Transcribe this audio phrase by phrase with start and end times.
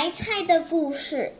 [0.00, 1.30] 白菜的故事。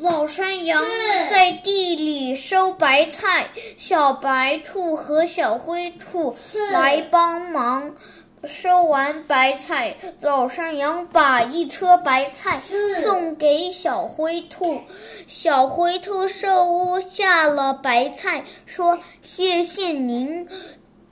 [0.00, 0.84] 老山羊
[1.30, 6.34] 在地里收白菜，小白兔和小灰兔
[6.72, 7.94] 来帮忙。
[8.42, 12.60] 收完白菜，老山羊把一车白菜
[13.00, 14.80] 送给小灰兔。
[15.28, 20.48] 小灰兔收下了白菜，说：“谢谢您。”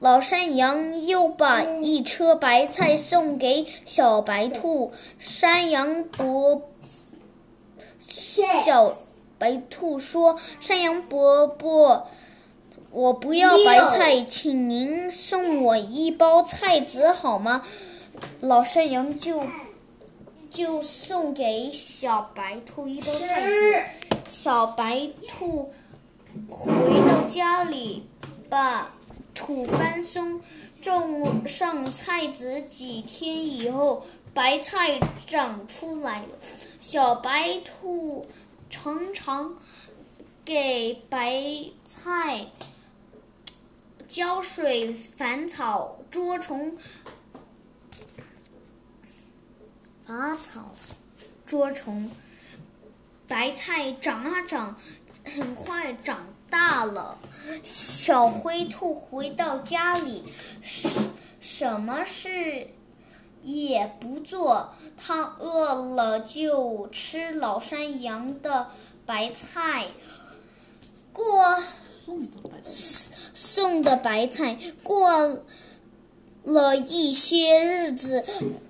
[0.00, 4.92] 老山羊又把一车白菜送给小白兔。
[5.18, 6.62] 山羊伯
[8.18, 8.96] 小
[9.38, 12.08] 白兔说：“山羊伯伯。”
[12.90, 17.62] 我不要白菜，请您送我一包菜籽好吗？
[18.40, 19.42] 老山羊就
[20.48, 23.74] 就送给小白兔一包菜籽。
[24.26, 25.70] 小白兔
[26.48, 26.72] 回
[27.06, 28.06] 到家里，
[28.48, 28.90] 把
[29.34, 30.40] 土翻松，
[30.80, 32.62] 种上菜籽。
[32.62, 34.02] 几天以后，
[34.38, 36.28] 白菜长出来了。
[36.80, 38.24] 小白兔
[38.70, 39.58] 常常
[40.44, 41.42] 给白
[41.84, 42.46] 菜。
[44.06, 46.78] 浇水、繁草、捉虫、
[50.06, 50.72] 拔草、
[51.44, 52.08] 捉虫，
[53.26, 54.78] 白菜长啊长，
[55.24, 57.18] 很快长大了。
[57.64, 60.22] 小灰兔回到家里，
[60.62, 60.88] 什
[61.40, 62.68] 什么事
[63.42, 68.68] 也不做，它饿了就吃老山羊的
[69.06, 69.86] 白菜。
[71.12, 71.24] 过。
[73.34, 75.42] 送的白菜，过
[76.42, 78.24] 了一些日子，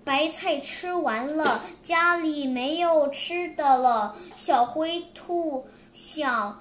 [0.05, 4.17] 白菜吃完了，家里没有吃的了。
[4.35, 6.61] 小灰兔想，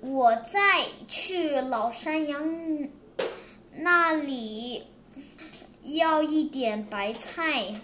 [0.00, 2.88] 我再去老山羊
[3.76, 4.84] 那里
[5.94, 7.74] 要一点白菜。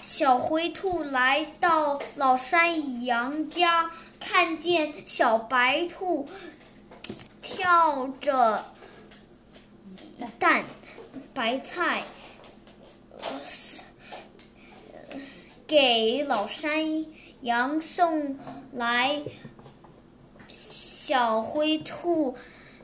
[0.00, 3.90] 小灰兔来到老山羊家，
[4.20, 6.28] 看见小白兔
[7.42, 8.64] 跳着
[10.16, 10.64] 一担
[11.34, 12.04] 白菜，
[15.66, 17.06] 给老山
[17.40, 18.38] 羊送
[18.72, 19.22] 来。
[20.48, 22.36] 小灰兔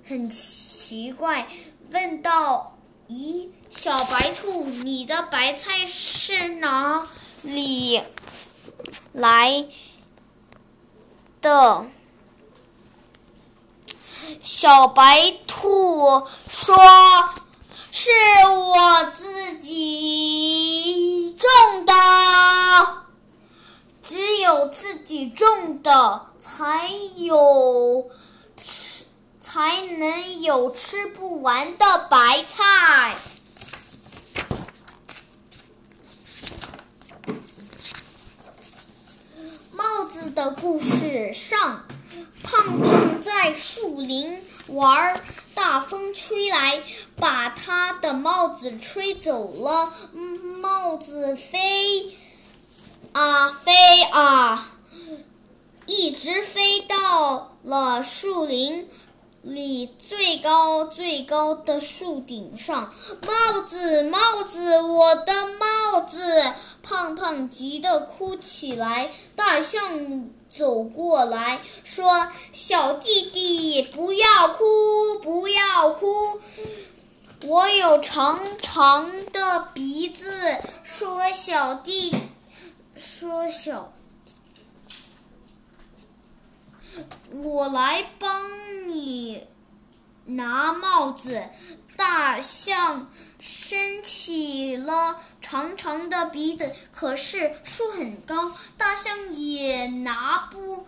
[0.04, 1.46] 很奇怪，
[1.90, 2.78] 问道
[3.08, 7.04] ：“咦？”小白兔，你的白菜是哪
[7.42, 8.00] 里
[9.12, 9.66] 来
[11.40, 11.86] 的？
[14.40, 16.76] 小白兔说
[17.90, 18.10] ：“是
[18.46, 21.92] 我自己种的，
[24.04, 28.08] 只有自己种的才有
[28.56, 29.06] 吃，
[29.40, 33.16] 才能有吃不完的白菜。”
[40.08, 41.84] 子的故事上，
[42.44, 45.20] 胖胖在树林玩，
[45.56, 46.80] 大风吹来，
[47.16, 49.92] 把他的帽子吹走了。
[50.62, 52.14] 帽子飞
[53.12, 54.70] 啊飞啊，
[55.86, 58.88] 一直飞到了树林
[59.42, 62.92] 里最高最高的树顶上。
[63.26, 66.22] 帽子，帽子，我的帽子！
[66.84, 76.42] 胖胖急得哭起来，大象走过来说：“小弟弟，不要哭，不要哭，
[77.46, 80.30] 我有长长的鼻子。”
[80.84, 82.14] 说小弟，
[82.94, 83.94] 说小，
[87.32, 89.46] 我来帮你
[90.26, 91.48] 拿帽子。
[91.96, 95.16] 大象伸起了。
[95.52, 100.86] 长长的鼻子，可是树很高，大象也拿不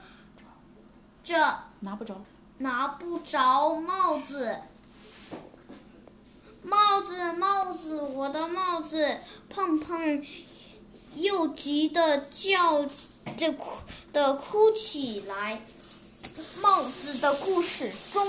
[1.22, 1.36] 着，
[1.80, 2.24] 拿不着，
[2.56, 4.56] 拿不着帽子。
[6.62, 9.18] 帽子，帽子，我的帽子！
[9.50, 10.24] 胖胖
[11.16, 12.86] 又急得叫
[13.36, 13.82] 着哭
[14.14, 15.60] 的哭起来。
[16.62, 18.26] 帽子的故事中。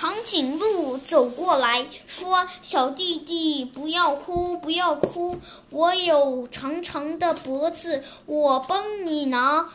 [0.00, 5.38] 长颈鹿走过来说：“小弟弟，不要哭，不要哭，
[5.70, 9.68] 我有长长的脖子，我帮你拿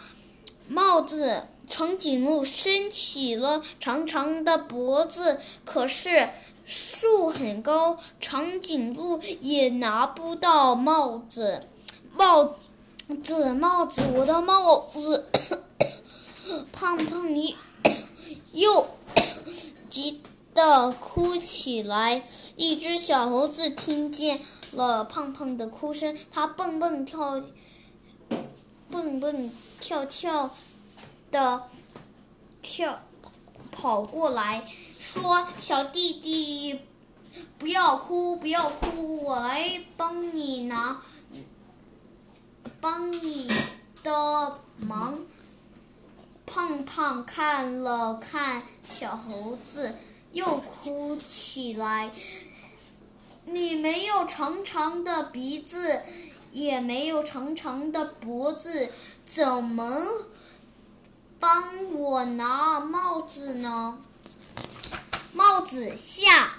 [0.70, 6.30] 帽子。”长颈鹿伸起了长长的脖子，可是
[6.64, 11.68] 树很高，长颈鹿也拿不到帽子。
[12.14, 12.56] 帽
[13.22, 15.26] 子，帽子，我的帽子！
[16.72, 17.58] 胖胖你
[18.54, 18.88] 又。
[19.94, 20.24] 急
[20.56, 22.24] 得哭起来。
[22.56, 24.42] 一只小猴子听见
[24.72, 27.44] 了胖胖的哭声，它蹦蹦跳
[28.90, 30.50] 蹦蹦跳跳
[31.30, 31.62] 的
[32.64, 33.04] 跳
[33.72, 34.64] 跑过来，
[34.98, 36.80] 说：“小弟弟，
[37.60, 41.00] 不要哭，不要哭，我来帮你拿，
[42.82, 43.48] 帮你
[44.02, 45.20] 的忙。”
[46.54, 49.96] 胖胖看了看小猴子，
[50.32, 52.12] 又哭起来。
[53.46, 56.00] 你没有长长的鼻子，
[56.52, 58.90] 也没有长长的脖子，
[59.26, 60.08] 怎么
[61.40, 63.98] 帮我拿帽子呢？
[65.34, 66.58] 帽子下，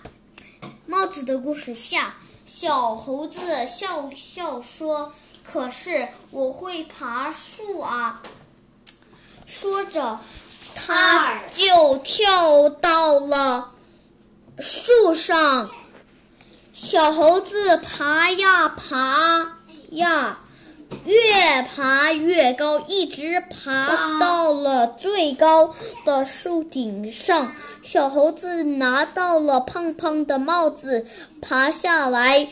[0.86, 5.12] 帽子的故事下，小猴子笑笑说
[5.44, 8.20] ：“可是我会爬树啊！”
[9.56, 10.18] 说着，
[10.74, 13.70] 他就跳到了
[14.58, 15.70] 树上。
[16.72, 19.56] 小猴子爬呀爬
[19.90, 20.40] 呀，
[21.04, 25.72] 越爬越高，一直爬到了最高
[26.04, 27.54] 的树顶上。
[27.80, 31.06] 小猴子拿到了胖胖的帽子，
[31.40, 32.48] 爬下来，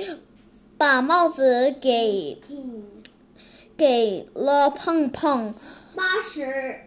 [0.78, 2.40] 把帽子给
[3.76, 5.52] 给了胖胖。
[5.94, 6.80] 八十，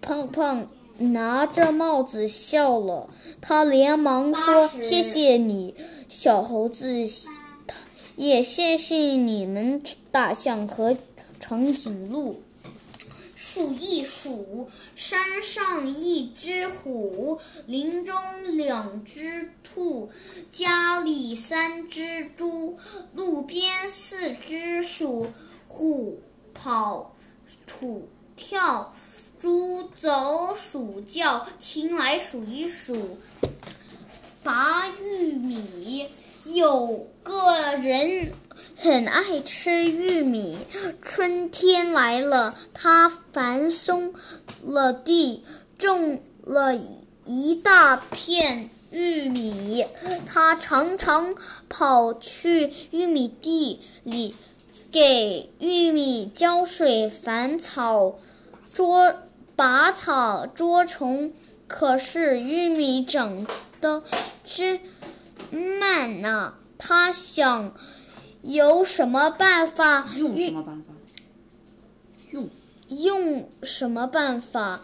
[0.00, 3.08] 胖胖拿着帽子笑了，
[3.40, 5.74] 他连忙说：“谢谢你。”
[6.08, 7.08] 小猴子，
[8.16, 10.96] 也谢谢你们大象和
[11.38, 12.42] 长颈鹿。
[13.34, 14.66] 数一数，
[14.96, 18.16] 山上一只虎，林中
[18.56, 20.10] 两只兔，
[20.50, 22.76] 家里三只猪，
[23.14, 25.28] 路边四只鼠。
[25.68, 26.18] 虎
[26.52, 27.14] 跑，
[27.66, 28.92] 兔跳，
[29.38, 33.18] 猪走，鼠叫，请来数一数。
[34.42, 36.08] 拔玉米，
[36.46, 38.32] 有个人
[38.76, 40.58] 很爱吃玉米。
[41.02, 44.12] 春天来了，他翻松
[44.62, 45.44] 了地，
[45.78, 46.76] 种了
[47.24, 49.86] 一大片玉米。
[50.26, 51.36] 他常常
[51.68, 54.34] 跑去玉米地里，
[54.90, 58.18] 给玉米浇水、繁草、
[58.72, 59.14] 捉
[59.58, 61.32] 拔草、捉虫。
[61.66, 63.44] 可是玉米长。
[63.80, 64.02] 得
[64.44, 64.80] 真
[65.78, 66.54] 慢呐！
[66.78, 67.72] 他想
[68.42, 70.04] 有什么办法？
[70.16, 70.94] 用什么办法？
[72.32, 72.48] 用
[72.88, 74.82] 用什么办法啊？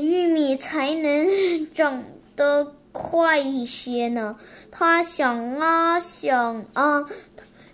[0.00, 1.26] 玉米才能
[1.72, 2.04] 长
[2.36, 4.36] 得快一些呢？
[4.70, 7.04] 他想啊想啊，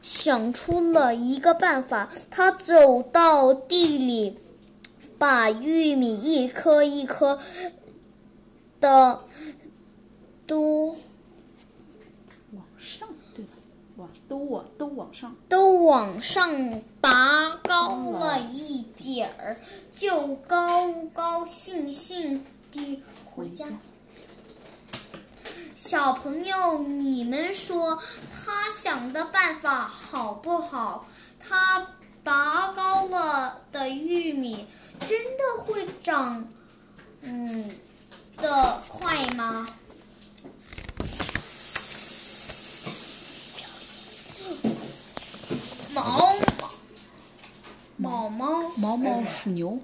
[0.01, 2.09] 想出了一个办法。
[2.31, 4.39] 他走到地里，
[5.19, 7.39] 把玉米一颗一颗
[8.81, 9.25] 的。
[10.47, 10.95] 都
[12.53, 13.55] 往上，对吧？
[13.97, 19.57] 往都往都往上，都往上拔高了一点儿，
[19.91, 20.67] 就高
[21.15, 23.67] 高兴兴地回家。
[25.75, 27.99] 小朋友，你们说
[28.31, 31.07] 他想的办法好不好？
[31.41, 31.87] 他
[32.23, 33.54] 拔高了
[36.15, 36.45] 的会长，
[37.23, 37.71] 嗯，
[38.41, 39.67] 的快吗？
[45.93, 46.33] 毛
[47.97, 49.79] 毛毛毛毛属牛，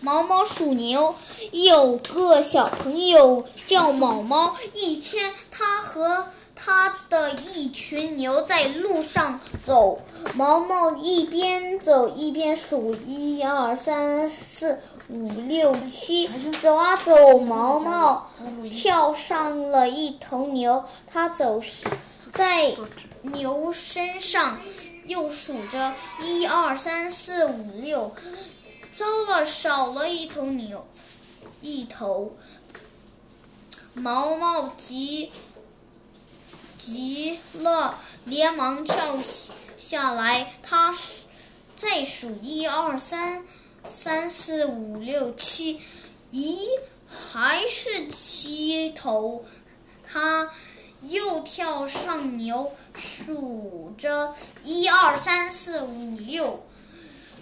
[0.00, 1.14] 毛毛属牛。
[1.52, 6.26] 有个小朋友叫毛毛，一天他和
[6.56, 10.00] 他的一群牛在路上走，
[10.34, 16.28] 毛毛一边走一边数一二三四五六七，
[16.60, 18.30] 走啊走，毛毛
[18.70, 21.60] 跳上了一头牛，他走
[22.32, 22.74] 在
[23.22, 24.60] 牛身上。
[25.04, 28.14] 又数着一二三四五六，
[28.92, 30.86] 糟了，少了一头牛，
[31.62, 32.36] 一头。
[33.94, 35.32] 毛毛急
[36.76, 39.18] 急了，连忙跳
[39.78, 40.52] 下来。
[40.62, 40.94] 他
[41.74, 43.46] 再数一二三
[43.86, 45.80] 三四五六七，
[46.32, 46.56] 咦，
[47.06, 49.44] 还是七头。
[50.06, 50.50] 他。
[51.00, 56.66] 又跳上牛，数着一二三四五六，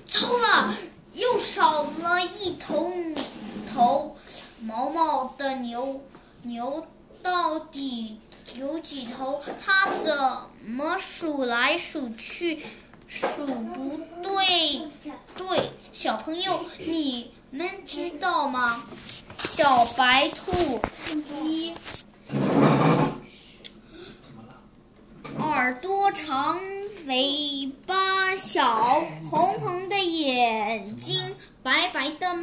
[0.05, 0.77] 糟了，
[1.15, 2.93] 又少了一头
[3.73, 4.15] 头。
[4.61, 6.03] 毛毛的牛
[6.43, 6.87] 牛
[7.23, 8.21] 到底
[8.57, 9.41] 有几头？
[9.59, 10.15] 他怎
[10.67, 12.63] 么数来数去
[13.09, 14.83] 数不对？
[15.37, 18.83] 对，小朋友，你们知道吗？
[19.45, 20.81] 小白兔
[21.31, 21.73] 一。
[25.39, 26.61] 耳朵长，
[27.07, 31.35] 尾巴小，红红的眼睛。
[31.63, 32.37] 白白的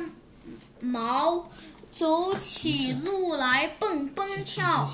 [0.79, 1.47] 毛，
[1.91, 4.89] 走起路来蹦蹦跳。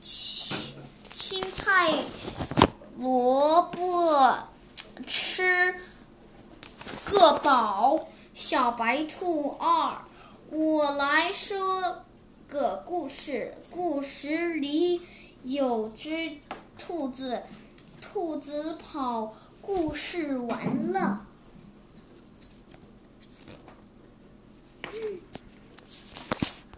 [0.00, 0.74] 青
[1.12, 1.92] 青菜
[2.98, 4.48] 萝卜
[5.06, 5.74] 吃
[7.04, 8.06] 个饱。
[8.32, 10.04] 小白兔二，
[10.50, 12.04] 我来说
[12.46, 13.54] 个故事。
[13.70, 15.00] 故事里
[15.42, 16.38] 有只
[16.78, 17.42] 兔子，
[18.00, 21.26] 兔子跑，故事完了。